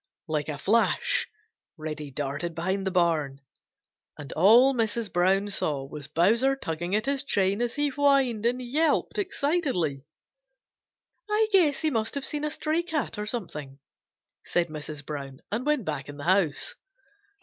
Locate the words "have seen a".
12.15-12.49